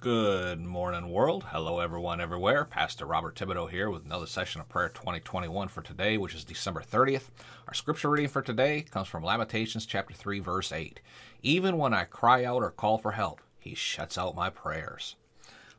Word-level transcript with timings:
Good 0.00 0.62
morning, 0.62 1.10
world. 1.10 1.44
Hello, 1.50 1.78
everyone, 1.78 2.22
everywhere. 2.22 2.64
Pastor 2.64 3.04
Robert 3.04 3.34
Thibodeau 3.34 3.68
here 3.68 3.90
with 3.90 4.06
another 4.06 4.24
session 4.24 4.62
of 4.62 4.68
Prayer 4.70 4.88
2021 4.88 5.68
for 5.68 5.82
today, 5.82 6.16
which 6.16 6.34
is 6.34 6.42
December 6.42 6.80
30th. 6.80 7.24
Our 7.68 7.74
scripture 7.74 8.08
reading 8.08 8.30
for 8.30 8.40
today 8.40 8.80
comes 8.80 9.08
from 9.08 9.22
Lamentations 9.22 9.84
chapter 9.84 10.14
3, 10.14 10.40
verse 10.40 10.72
8. 10.72 11.00
Even 11.42 11.76
when 11.76 11.92
I 11.92 12.04
cry 12.04 12.46
out 12.46 12.62
or 12.62 12.70
call 12.70 12.96
for 12.96 13.12
help, 13.12 13.42
he 13.58 13.74
shuts 13.74 14.16
out 14.16 14.34
my 14.34 14.48
prayers. 14.48 15.16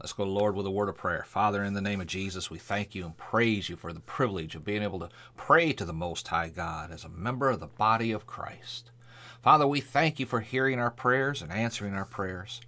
Let's 0.00 0.14
go, 0.14 0.24
Lord, 0.24 0.56
with 0.56 0.66
a 0.66 0.70
word 0.72 0.88
of 0.88 0.96
prayer. 0.96 1.22
Father, 1.24 1.62
in 1.62 1.74
the 1.74 1.80
name 1.80 2.00
of 2.00 2.08
Jesus, 2.08 2.50
we 2.50 2.58
thank 2.58 2.96
you 2.96 3.04
and 3.04 3.16
praise 3.16 3.68
you 3.68 3.76
for 3.76 3.92
the 3.92 4.00
privilege 4.00 4.56
of 4.56 4.64
being 4.64 4.82
able 4.82 4.98
to 4.98 5.10
pray 5.36 5.72
to 5.74 5.84
the 5.84 5.92
Most 5.92 6.26
High 6.26 6.48
God 6.48 6.90
as 6.90 7.04
a 7.04 7.08
member 7.08 7.50
of 7.50 7.60
the 7.60 7.68
body 7.68 8.10
of 8.10 8.26
Christ. 8.26 8.90
Father, 9.44 9.68
we 9.68 9.80
thank 9.80 10.18
you 10.18 10.26
for 10.26 10.40
hearing 10.40 10.80
our 10.80 10.90
prayers 10.90 11.40
and 11.40 11.52
answering 11.52 11.94
our 11.94 12.04
prayers. 12.04 12.60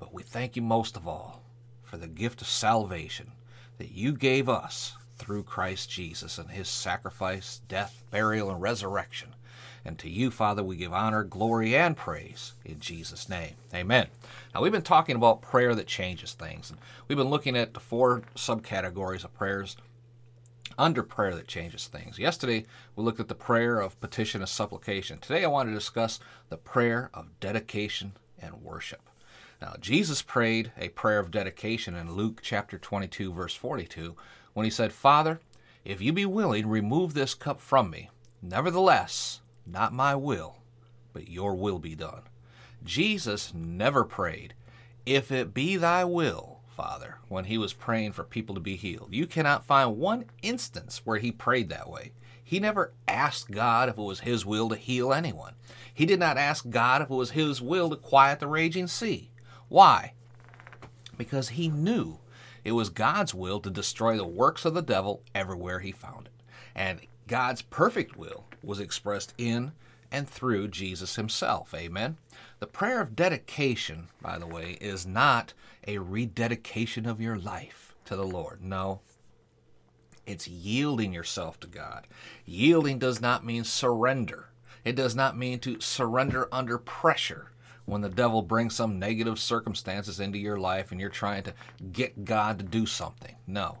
But 0.00 0.14
we 0.14 0.22
thank 0.22 0.56
you 0.56 0.62
most 0.62 0.96
of 0.96 1.06
all 1.06 1.42
for 1.84 1.98
the 1.98 2.08
gift 2.08 2.40
of 2.40 2.48
salvation 2.48 3.32
that 3.78 3.92
you 3.92 4.12
gave 4.12 4.48
us 4.48 4.96
through 5.16 5.42
Christ 5.42 5.90
Jesus 5.90 6.38
and 6.38 6.50
his 6.50 6.68
sacrifice, 6.68 7.60
death, 7.68 8.02
burial, 8.10 8.50
and 8.50 8.60
resurrection. 8.60 9.34
And 9.84 9.98
to 9.98 10.08
you, 10.08 10.30
Father, 10.30 10.62
we 10.62 10.76
give 10.76 10.92
honor, 10.92 11.22
glory, 11.24 11.76
and 11.76 11.96
praise 11.96 12.54
in 12.64 12.80
Jesus' 12.80 13.28
name. 13.28 13.54
Amen. 13.74 14.08
Now, 14.54 14.62
we've 14.62 14.72
been 14.72 14.82
talking 14.82 15.16
about 15.16 15.42
prayer 15.42 15.74
that 15.74 15.86
changes 15.86 16.32
things. 16.32 16.70
And 16.70 16.78
we've 17.06 17.18
been 17.18 17.30
looking 17.30 17.56
at 17.56 17.74
the 17.74 17.80
four 17.80 18.22
subcategories 18.34 19.24
of 19.24 19.34
prayers 19.34 19.76
under 20.78 21.02
prayer 21.02 21.34
that 21.34 21.48
changes 21.48 21.86
things. 21.86 22.18
Yesterday, 22.18 22.64
we 22.96 23.04
looked 23.04 23.20
at 23.20 23.28
the 23.28 23.34
prayer 23.34 23.80
of 23.80 24.00
petition 24.00 24.40
and 24.40 24.48
supplication. 24.48 25.18
Today, 25.18 25.44
I 25.44 25.48
want 25.48 25.68
to 25.68 25.74
discuss 25.74 26.20
the 26.48 26.56
prayer 26.56 27.10
of 27.12 27.38
dedication 27.40 28.12
and 28.40 28.62
worship. 28.62 29.09
Now, 29.60 29.74
Jesus 29.78 30.22
prayed 30.22 30.72
a 30.78 30.88
prayer 30.88 31.18
of 31.18 31.30
dedication 31.30 31.94
in 31.94 32.14
Luke 32.14 32.40
chapter 32.42 32.78
22, 32.78 33.32
verse 33.32 33.54
42, 33.54 34.16
when 34.54 34.64
he 34.64 34.70
said, 34.70 34.92
Father, 34.92 35.40
if 35.84 36.00
you 36.00 36.12
be 36.12 36.24
willing, 36.24 36.66
remove 36.66 37.12
this 37.12 37.34
cup 37.34 37.60
from 37.60 37.90
me. 37.90 38.10
Nevertheless, 38.40 39.42
not 39.66 39.92
my 39.92 40.14
will, 40.14 40.62
but 41.12 41.28
your 41.28 41.54
will 41.54 41.78
be 41.78 41.94
done. 41.94 42.22
Jesus 42.82 43.52
never 43.54 44.04
prayed, 44.04 44.54
If 45.04 45.30
it 45.30 45.52
be 45.52 45.76
thy 45.76 46.04
will, 46.04 46.60
Father, 46.74 47.18
when 47.28 47.44
he 47.44 47.58
was 47.58 47.74
praying 47.74 48.12
for 48.12 48.24
people 48.24 48.54
to 48.54 48.60
be 48.60 48.76
healed. 48.76 49.08
You 49.10 49.26
cannot 49.26 49.66
find 49.66 49.98
one 49.98 50.24
instance 50.40 51.02
where 51.04 51.18
he 51.18 51.30
prayed 51.30 51.68
that 51.68 51.90
way. 51.90 52.12
He 52.42 52.58
never 52.58 52.94
asked 53.06 53.50
God 53.50 53.90
if 53.90 53.98
it 53.98 54.02
was 54.02 54.20
his 54.20 54.46
will 54.46 54.70
to 54.70 54.76
heal 54.76 55.12
anyone. 55.12 55.54
He 55.92 56.06
did 56.06 56.18
not 56.18 56.38
ask 56.38 56.70
God 56.70 57.02
if 57.02 57.10
it 57.10 57.14
was 57.14 57.32
his 57.32 57.60
will 57.60 57.90
to 57.90 57.96
quiet 57.96 58.40
the 58.40 58.46
raging 58.46 58.86
sea. 58.86 59.29
Why? 59.70 60.14
Because 61.16 61.50
he 61.50 61.68
knew 61.68 62.18
it 62.64 62.72
was 62.72 62.90
God's 62.90 63.32
will 63.32 63.60
to 63.60 63.70
destroy 63.70 64.16
the 64.16 64.26
works 64.26 64.64
of 64.64 64.74
the 64.74 64.82
devil 64.82 65.22
everywhere 65.34 65.78
he 65.78 65.92
found 65.92 66.26
it. 66.26 66.32
And 66.74 67.00
God's 67.26 67.62
perfect 67.62 68.16
will 68.16 68.44
was 68.62 68.80
expressed 68.80 69.32
in 69.38 69.72
and 70.10 70.28
through 70.28 70.68
Jesus 70.68 71.14
himself. 71.14 71.72
Amen. 71.72 72.16
The 72.58 72.66
prayer 72.66 73.00
of 73.00 73.14
dedication, 73.14 74.08
by 74.20 74.38
the 74.38 74.46
way, 74.46 74.76
is 74.80 75.06
not 75.06 75.54
a 75.86 75.98
rededication 75.98 77.06
of 77.06 77.20
your 77.20 77.38
life 77.38 77.94
to 78.06 78.16
the 78.16 78.26
Lord. 78.26 78.62
No. 78.62 79.00
It's 80.26 80.48
yielding 80.48 81.12
yourself 81.12 81.60
to 81.60 81.68
God. 81.68 82.08
Yielding 82.44 82.98
does 82.98 83.20
not 83.20 83.46
mean 83.46 83.62
surrender. 83.62 84.48
It 84.84 84.96
does 84.96 85.14
not 85.14 85.38
mean 85.38 85.60
to 85.60 85.80
surrender 85.80 86.48
under 86.50 86.76
pressure 86.76 87.52
when 87.90 88.02
the 88.02 88.08
devil 88.08 88.40
brings 88.40 88.74
some 88.74 89.00
negative 89.00 89.38
circumstances 89.38 90.20
into 90.20 90.38
your 90.38 90.58
life 90.58 90.92
and 90.92 91.00
you're 91.00 91.10
trying 91.10 91.42
to 91.42 91.52
get 91.92 92.24
God 92.24 92.58
to 92.58 92.64
do 92.64 92.86
something. 92.86 93.34
No. 93.48 93.78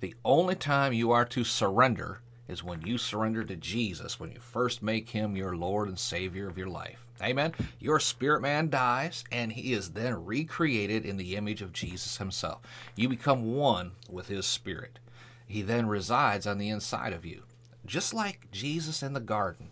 The 0.00 0.14
only 0.24 0.56
time 0.56 0.92
you 0.92 1.12
are 1.12 1.24
to 1.26 1.44
surrender 1.44 2.20
is 2.48 2.64
when 2.64 2.82
you 2.82 2.98
surrender 2.98 3.44
to 3.44 3.54
Jesus, 3.54 4.18
when 4.18 4.32
you 4.32 4.40
first 4.40 4.82
make 4.82 5.10
him 5.10 5.36
your 5.36 5.56
Lord 5.56 5.88
and 5.88 5.98
Savior 5.98 6.48
of 6.48 6.58
your 6.58 6.66
life. 6.66 7.06
Amen. 7.22 7.54
Your 7.78 8.00
spirit 8.00 8.42
man 8.42 8.70
dies 8.70 9.22
and 9.30 9.52
he 9.52 9.72
is 9.72 9.90
then 9.90 10.24
recreated 10.24 11.06
in 11.06 11.16
the 11.16 11.36
image 11.36 11.62
of 11.62 11.72
Jesus 11.72 12.16
himself. 12.16 12.60
You 12.96 13.08
become 13.08 13.54
one 13.54 13.92
with 14.10 14.26
his 14.26 14.46
spirit. 14.46 14.98
He 15.46 15.62
then 15.62 15.86
resides 15.86 16.46
on 16.46 16.58
the 16.58 16.70
inside 16.70 17.12
of 17.12 17.24
you. 17.24 17.44
Just 17.86 18.12
like 18.12 18.50
Jesus 18.50 19.00
in 19.00 19.12
the 19.12 19.20
garden, 19.20 19.70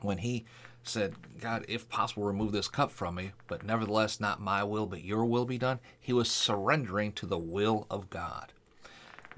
when 0.00 0.18
he 0.18 0.44
said, 0.88 1.14
God, 1.40 1.64
if 1.68 1.88
possible, 1.88 2.24
remove 2.24 2.52
this 2.52 2.68
cup 2.68 2.90
from 2.90 3.16
me, 3.16 3.32
but 3.46 3.64
nevertheless, 3.64 4.20
not 4.20 4.40
my 4.40 4.64
will, 4.64 4.86
but 4.86 5.04
your 5.04 5.24
will 5.24 5.44
be 5.44 5.58
done. 5.58 5.80
He 6.00 6.12
was 6.12 6.30
surrendering 6.30 7.12
to 7.12 7.26
the 7.26 7.38
will 7.38 7.86
of 7.90 8.10
God. 8.10 8.52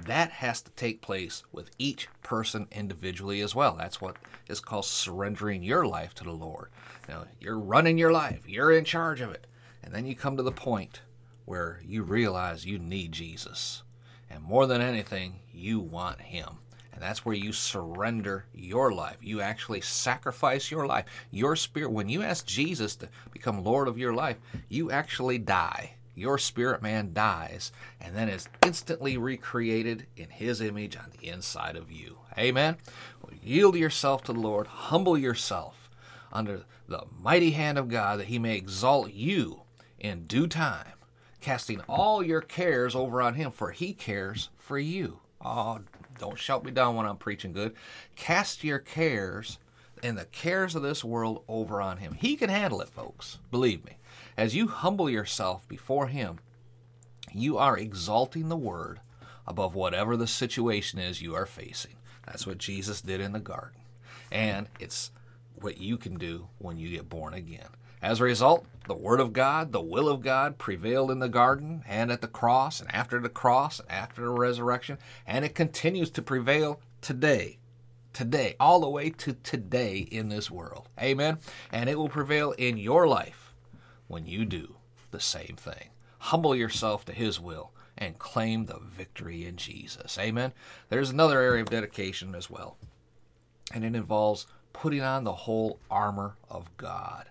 That 0.06 0.30
has 0.30 0.62
to 0.62 0.70
take 0.72 1.02
place 1.02 1.42
with 1.52 1.70
each 1.78 2.08
person 2.22 2.68
individually 2.72 3.40
as 3.40 3.54
well. 3.54 3.76
That's 3.76 4.00
what 4.00 4.16
is 4.48 4.60
called 4.60 4.86
surrendering 4.86 5.62
your 5.62 5.86
life 5.86 6.14
to 6.14 6.24
the 6.24 6.32
Lord. 6.32 6.70
Now, 7.08 7.24
you're 7.38 7.58
running 7.58 7.98
your 7.98 8.12
life, 8.12 8.48
you're 8.48 8.72
in 8.72 8.84
charge 8.84 9.20
of 9.20 9.30
it. 9.30 9.46
And 9.82 9.94
then 9.94 10.06
you 10.06 10.14
come 10.14 10.36
to 10.36 10.42
the 10.42 10.52
point 10.52 11.02
where 11.44 11.80
you 11.84 12.02
realize 12.02 12.64
you 12.64 12.78
need 12.78 13.12
Jesus. 13.12 13.82
And 14.30 14.42
more 14.42 14.66
than 14.66 14.80
anything, 14.80 15.40
you 15.52 15.80
want 15.80 16.20
Him. 16.20 16.58
And 16.92 17.02
that's 17.02 17.24
where 17.24 17.34
you 17.34 17.52
surrender 17.52 18.44
your 18.54 18.92
life. 18.92 19.16
You 19.22 19.40
actually 19.40 19.80
sacrifice 19.80 20.70
your 20.70 20.86
life. 20.86 21.06
Your 21.30 21.56
spirit, 21.56 21.92
when 21.92 22.08
you 22.08 22.22
ask 22.22 22.44
Jesus 22.46 22.96
to 22.96 23.08
become 23.32 23.64
Lord 23.64 23.88
of 23.88 23.98
your 23.98 24.12
life, 24.12 24.36
you 24.68 24.90
actually 24.90 25.38
die. 25.38 25.92
Your 26.14 26.36
spirit 26.36 26.82
man 26.82 27.12
dies 27.14 27.72
and 28.00 28.14
then 28.14 28.28
is 28.28 28.48
instantly 28.66 29.16
recreated 29.16 30.06
in 30.16 30.28
his 30.28 30.60
image 30.60 30.96
on 30.96 31.10
the 31.18 31.28
inside 31.28 31.76
of 31.76 31.90
you. 31.90 32.18
Amen. 32.36 32.76
Well, 33.22 33.32
yield 33.42 33.76
yourself 33.76 34.24
to 34.24 34.32
the 34.32 34.40
Lord, 34.40 34.66
humble 34.66 35.16
yourself 35.16 35.88
under 36.32 36.64
the 36.88 37.04
mighty 37.18 37.52
hand 37.52 37.78
of 37.78 37.88
God 37.88 38.18
that 38.20 38.26
he 38.26 38.38
may 38.38 38.56
exalt 38.56 39.12
you 39.12 39.62
in 39.98 40.26
due 40.26 40.46
time, 40.46 40.92
casting 41.40 41.80
all 41.88 42.22
your 42.22 42.40
cares 42.40 42.94
over 42.94 43.22
on 43.22 43.34
him, 43.34 43.50
for 43.50 43.70
he 43.70 43.92
cares 43.92 44.50
for 44.58 44.78
you. 44.78 45.20
Oh, 45.40 45.80
don't 46.20 46.38
shout 46.38 46.64
me 46.64 46.70
down 46.70 46.96
when 46.96 47.06
I'm 47.06 47.16
preaching 47.16 47.52
good. 47.52 47.74
Cast 48.14 48.62
your 48.62 48.78
cares 48.78 49.58
and 50.02 50.18
the 50.18 50.26
cares 50.26 50.74
of 50.74 50.82
this 50.82 51.02
world 51.02 51.42
over 51.48 51.80
on 51.80 51.96
Him. 51.96 52.12
He 52.12 52.36
can 52.36 52.50
handle 52.50 52.82
it, 52.82 52.90
folks. 52.90 53.38
Believe 53.50 53.84
me. 53.86 53.96
As 54.36 54.54
you 54.54 54.68
humble 54.68 55.08
yourself 55.08 55.66
before 55.66 56.08
Him, 56.08 56.38
you 57.32 57.56
are 57.56 57.78
exalting 57.78 58.50
the 58.50 58.56
Word 58.56 59.00
above 59.46 59.74
whatever 59.74 60.14
the 60.14 60.26
situation 60.26 60.98
is 60.98 61.22
you 61.22 61.34
are 61.34 61.46
facing. 61.46 61.96
That's 62.26 62.46
what 62.46 62.58
Jesus 62.58 63.00
did 63.00 63.22
in 63.22 63.32
the 63.32 63.40
garden. 63.40 63.80
And 64.30 64.68
it's 64.78 65.10
what 65.54 65.80
you 65.80 65.96
can 65.96 66.16
do 66.16 66.48
when 66.58 66.76
you 66.76 66.90
get 66.90 67.08
born 67.08 67.32
again. 67.32 67.68
As 68.02 68.20
a 68.20 68.24
result, 68.24 68.64
the 68.86 68.94
Word 68.94 69.20
of 69.20 69.32
God, 69.32 69.72
the 69.72 69.80
will 69.80 70.08
of 70.08 70.22
God 70.22 70.56
prevailed 70.56 71.10
in 71.10 71.18
the 71.18 71.28
garden 71.28 71.82
and 71.86 72.10
at 72.10 72.22
the 72.22 72.28
cross 72.28 72.80
and 72.80 72.92
after 72.94 73.20
the 73.20 73.28
cross 73.28 73.78
and 73.78 73.90
after 73.90 74.22
the 74.22 74.30
resurrection, 74.30 74.98
and 75.26 75.44
it 75.44 75.54
continues 75.54 76.10
to 76.10 76.22
prevail 76.22 76.80
today. 77.00 77.58
Today, 78.12 78.56
all 78.58 78.80
the 78.80 78.88
way 78.88 79.10
to 79.10 79.34
today 79.34 79.98
in 79.98 80.30
this 80.30 80.50
world. 80.50 80.88
Amen. 81.00 81.38
And 81.70 81.88
it 81.88 81.96
will 81.96 82.08
prevail 82.08 82.52
in 82.52 82.76
your 82.76 83.06
life 83.06 83.54
when 84.08 84.26
you 84.26 84.44
do 84.44 84.76
the 85.10 85.20
same 85.20 85.56
thing. 85.56 85.90
Humble 86.18 86.56
yourself 86.56 87.04
to 87.04 87.12
His 87.12 87.38
will 87.38 87.72
and 87.96 88.18
claim 88.18 88.64
the 88.64 88.80
victory 88.80 89.46
in 89.46 89.56
Jesus. 89.56 90.18
Amen. 90.18 90.52
There's 90.88 91.10
another 91.10 91.40
area 91.40 91.62
of 91.62 91.70
dedication 91.70 92.34
as 92.34 92.50
well, 92.50 92.78
and 93.72 93.84
it 93.84 93.94
involves 93.94 94.46
putting 94.72 95.02
on 95.02 95.24
the 95.24 95.32
whole 95.32 95.78
armor 95.90 96.36
of 96.48 96.76
God. 96.76 97.28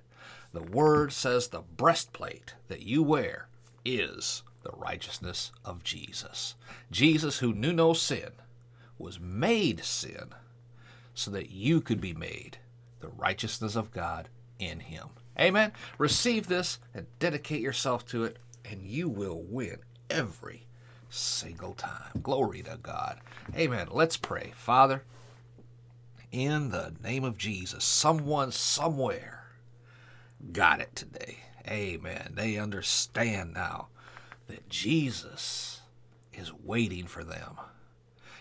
The 0.51 0.63
word 0.63 1.13
says 1.13 1.47
the 1.47 1.61
breastplate 1.61 2.55
that 2.67 2.81
you 2.81 3.03
wear 3.03 3.49
is 3.85 4.43
the 4.63 4.71
righteousness 4.71 5.51
of 5.63 5.83
Jesus. 5.83 6.55
Jesus, 6.91 7.39
who 7.39 7.53
knew 7.53 7.73
no 7.73 7.93
sin, 7.93 8.31
was 8.97 9.19
made 9.19 9.83
sin 9.83 10.29
so 11.13 11.31
that 11.31 11.51
you 11.51 11.81
could 11.81 12.01
be 12.01 12.13
made 12.13 12.57
the 12.99 13.07
righteousness 13.09 13.75
of 13.75 13.91
God 13.91 14.29
in 14.57 14.79
him. 14.81 15.09
Amen. 15.39 15.71
Receive 15.97 16.47
this 16.47 16.79
and 16.93 17.07
dedicate 17.19 17.61
yourself 17.61 18.05
to 18.07 18.25
it, 18.25 18.37
and 18.65 18.81
you 18.83 19.07
will 19.07 19.41
win 19.41 19.77
every 20.09 20.67
single 21.09 21.73
time. 21.73 22.21
Glory 22.21 22.61
to 22.63 22.77
God. 22.81 23.19
Amen. 23.55 23.87
Let's 23.91 24.17
pray. 24.17 24.51
Father, 24.55 25.03
in 26.31 26.69
the 26.69 26.93
name 27.01 27.23
of 27.23 27.37
Jesus, 27.37 27.83
someone 27.85 28.51
somewhere 28.51 29.38
got 30.51 30.81
it 30.81 30.95
today. 30.95 31.37
Amen. 31.67 32.33
They 32.35 32.57
understand 32.57 33.53
now 33.53 33.87
that 34.47 34.69
Jesus 34.69 35.81
is 36.33 36.51
waiting 36.63 37.05
for 37.05 37.23
them 37.23 37.57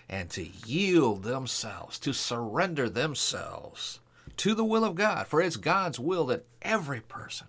and 0.08 0.30
to 0.30 0.46
yield 0.66 1.22
themselves, 1.22 1.98
to 1.98 2.12
surrender 2.12 2.88
themselves 2.88 4.00
to 4.38 4.54
the 4.54 4.64
will 4.64 4.84
of 4.84 4.94
God. 4.94 5.26
For 5.26 5.42
it's 5.42 5.56
God's 5.56 6.00
will 6.00 6.24
that 6.26 6.46
every 6.62 7.00
person 7.00 7.48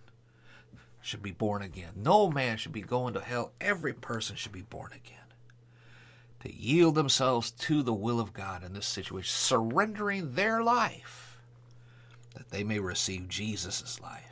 should 1.02 1.22
be 1.24 1.32
born 1.32 1.62
again. 1.62 1.92
No 1.96 2.30
man 2.30 2.58
should 2.58 2.74
be 2.74 2.82
going 2.82 3.14
to 3.14 3.22
hell. 3.22 3.54
Every 3.62 3.94
person 3.94 4.36
should 4.36 4.52
be 4.52 4.62
born 4.62 4.92
again. 4.92 5.16
To 6.42 6.54
yield 6.54 6.96
themselves 6.96 7.52
to 7.52 7.84
the 7.84 7.94
will 7.94 8.20
of 8.20 8.34
God 8.34 8.64
in 8.64 8.74
this 8.74 8.88
situation, 8.88 9.32
surrendering 9.32 10.34
their 10.36 10.62
life 10.62 11.40
that 12.36 12.50
they 12.50 12.64
may 12.64 12.80
receive 12.80 13.28
Jesus' 13.28 14.00
life 14.02 14.29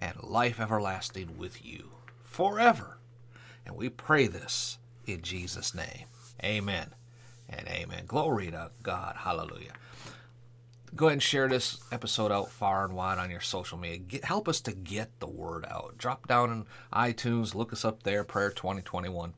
and 0.00 0.22
life 0.22 0.60
everlasting 0.60 1.36
with 1.38 1.64
you 1.64 1.90
forever. 2.22 2.98
And 3.66 3.76
we 3.76 3.88
pray 3.88 4.26
this 4.26 4.78
in 5.06 5.22
Jesus' 5.22 5.74
name. 5.74 6.06
Amen 6.42 6.94
and 7.48 7.66
amen. 7.68 8.04
Glory 8.06 8.50
to 8.50 8.70
God. 8.82 9.16
Hallelujah. 9.18 9.72
Go 10.94 11.06
ahead 11.06 11.14
and 11.14 11.22
share 11.22 11.48
this 11.48 11.78
episode 11.92 12.32
out 12.32 12.50
far 12.50 12.84
and 12.84 12.94
wide 12.94 13.18
on 13.18 13.30
your 13.30 13.40
social 13.40 13.78
media. 13.78 13.98
Get, 13.98 14.24
help 14.24 14.48
us 14.48 14.60
to 14.62 14.72
get 14.72 15.20
the 15.20 15.28
word 15.28 15.64
out. 15.68 15.96
Drop 15.98 16.26
down 16.26 16.50
in 16.50 16.66
iTunes, 16.92 17.54
look 17.54 17.72
us 17.72 17.84
up 17.84 18.02
there, 18.02 18.24
Prayer 18.24 18.50
2021, 18.50 19.34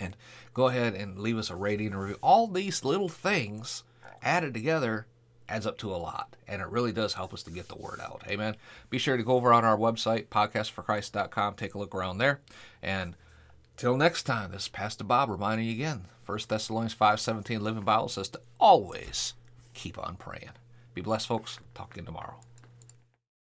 and 0.00 0.16
go 0.54 0.68
ahead 0.68 0.94
and 0.94 1.18
leave 1.18 1.36
us 1.36 1.50
a 1.50 1.56
rating 1.56 1.88
and 1.88 2.00
review. 2.00 2.18
All 2.22 2.46
these 2.46 2.84
little 2.84 3.10
things 3.10 3.82
added 4.22 4.54
together 4.54 5.06
adds 5.48 5.66
up 5.66 5.78
to 5.78 5.94
a 5.94 5.96
lot, 5.96 6.36
and 6.48 6.60
it 6.60 6.68
really 6.68 6.92
does 6.92 7.14
help 7.14 7.32
us 7.32 7.42
to 7.44 7.50
get 7.50 7.68
the 7.68 7.76
word 7.76 8.00
out. 8.00 8.22
Amen. 8.28 8.56
Be 8.90 8.98
sure 8.98 9.16
to 9.16 9.22
go 9.22 9.36
over 9.36 9.52
on 9.52 9.64
our 9.64 9.76
website, 9.76 10.26
podcastforchrist.com, 10.26 11.54
take 11.54 11.74
a 11.74 11.78
look 11.78 11.94
around 11.94 12.18
there, 12.18 12.40
and 12.82 13.14
till 13.76 13.96
next 13.96 14.24
time, 14.24 14.52
this 14.52 14.62
is 14.62 14.68
Pastor 14.68 15.04
Bob 15.04 15.30
reminding 15.30 15.66
you 15.66 15.72
again, 15.72 16.06
1 16.26 16.38
Thessalonians 16.48 16.94
5.17 16.94 17.60
Living 17.60 17.84
Bible 17.84 18.08
says 18.08 18.28
to 18.30 18.40
always 18.58 19.34
keep 19.74 19.98
on 19.98 20.16
praying. 20.16 20.50
Be 20.94 21.02
blessed, 21.02 21.28
folks. 21.28 21.60
Talk 21.74 21.96
you 21.96 22.02
tomorrow. 22.02 22.36